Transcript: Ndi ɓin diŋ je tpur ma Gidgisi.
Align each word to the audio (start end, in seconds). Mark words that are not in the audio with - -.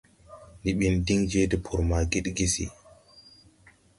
Ndi 0.59 0.69
ɓin 0.77 0.95
diŋ 1.05 1.19
je 1.31 1.39
tpur 1.51 1.79
ma 1.89 1.97
Gidgisi. 2.11 2.65